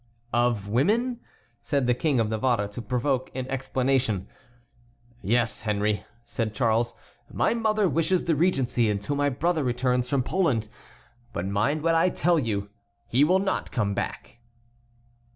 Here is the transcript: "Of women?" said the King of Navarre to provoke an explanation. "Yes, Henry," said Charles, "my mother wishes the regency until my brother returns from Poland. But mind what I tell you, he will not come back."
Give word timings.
"Of 0.33 0.67
women?" 0.67 1.19
said 1.61 1.85
the 1.85 1.93
King 1.93 2.19
of 2.19 2.29
Navarre 2.29 2.67
to 2.69 2.81
provoke 2.81 3.29
an 3.35 3.45
explanation. 3.49 4.27
"Yes, 5.21 5.61
Henry," 5.61 6.07
said 6.25 6.55
Charles, 6.55 6.95
"my 7.31 7.53
mother 7.53 7.87
wishes 7.87 8.23
the 8.25 8.33
regency 8.35 8.89
until 8.89 9.15
my 9.15 9.29
brother 9.29 9.63
returns 9.63 10.09
from 10.09 10.23
Poland. 10.23 10.69
But 11.33 11.45
mind 11.45 11.83
what 11.83 11.93
I 11.93 12.09
tell 12.09 12.39
you, 12.39 12.71
he 13.09 13.23
will 13.23 13.37
not 13.37 13.71
come 13.71 13.93
back." 13.93 14.39